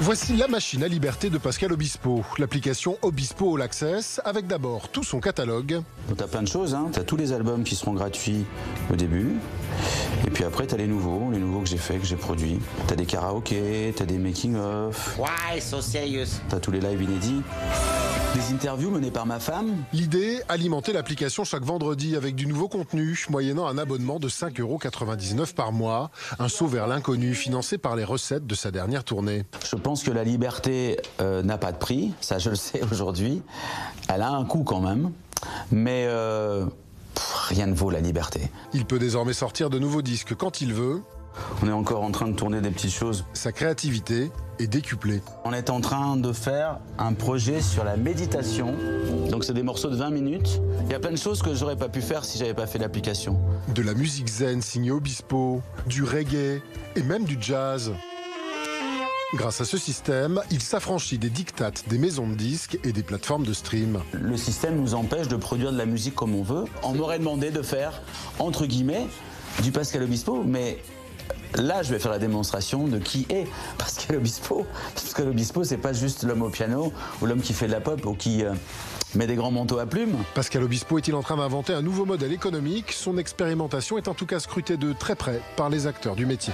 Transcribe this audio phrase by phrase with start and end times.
[0.00, 5.04] Voici la machine à liberté de Pascal Obispo, l'application Obispo All Access, avec d'abord tout
[5.04, 5.82] son catalogue.
[6.08, 6.90] Tu as plein de choses, hein.
[6.92, 8.44] tu as tous les albums qui seront gratuits
[8.92, 9.34] au début,
[10.26, 12.58] et puis après tu as les nouveaux, les nouveaux que j'ai faits, que j'ai produits.
[12.88, 15.16] Tu as des karaokés, tu as des making-of.
[15.16, 17.42] Why so serious Tu as tous les lives inédits.
[18.34, 19.84] Des interviews menées par ma femme.
[19.92, 25.70] L'idée, alimenter l'application chaque vendredi avec du nouveau contenu, moyennant un abonnement de 5,99€ par
[25.70, 26.10] mois.
[26.40, 29.44] Un saut vers l'inconnu financé par les recettes de sa dernière tournée.
[29.70, 33.40] Je pense que la liberté euh, n'a pas de prix, ça je le sais aujourd'hui.
[34.08, 35.12] Elle a un coût quand même,
[35.70, 36.66] mais euh,
[37.14, 38.50] pff, rien ne vaut la liberté.
[38.72, 41.02] Il peut désormais sortir de nouveaux disques quand il veut.
[41.62, 43.24] On est encore en train de tourner des petites choses.
[43.32, 45.22] Sa créativité est décuplée.
[45.44, 48.74] On est en train de faire un projet sur la méditation.
[49.30, 50.60] Donc c'est des morceaux de 20 minutes.
[50.86, 52.78] Il y a plein de choses que j'aurais pas pu faire si j'avais pas fait
[52.78, 53.38] l'application.
[53.74, 56.60] De la musique zen signée Obispo, du reggae
[56.96, 57.92] et même du jazz.
[59.34, 63.44] Grâce à ce système, il s'affranchit des dictates des maisons de disques et des plateformes
[63.44, 64.00] de stream.
[64.12, 66.66] Le système nous empêche de produire de la musique comme on veut.
[66.84, 68.00] On m'aurait demandé de faire,
[68.38, 69.08] entre guillemets,
[69.64, 70.78] du Pascal Obispo, mais
[71.54, 73.46] là, je vais faire la démonstration de qui est
[73.78, 74.66] Pascal Obispo.
[74.94, 78.04] Pascal Obispo, c'est pas juste l'homme au piano ou l'homme qui fait de la pop
[78.06, 78.52] ou qui euh,
[79.14, 80.16] met des grands manteaux à plumes.
[80.34, 82.92] Pascal Obispo est-il en train d'inventer un nouveau modèle économique?
[82.92, 86.52] Son expérimentation est en tout cas scrutée de très près par les acteurs du métier.